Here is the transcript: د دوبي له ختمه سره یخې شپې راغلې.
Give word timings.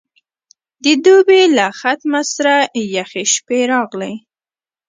د 0.83 0.85
دوبي 1.05 1.41
له 1.57 1.65
ختمه 1.79 2.21
سره 2.33 2.55
یخې 2.95 3.23
شپې 3.33 3.59
راغلې. 3.73 4.13